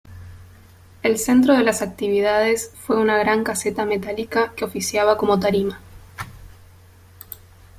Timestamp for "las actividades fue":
1.63-2.99